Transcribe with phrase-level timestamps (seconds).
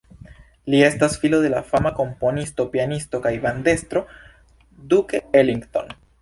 [0.73, 4.03] Li estas filo de la fama komponisto, pianisto kaj bandestro
[4.95, 5.95] Duke Ellington.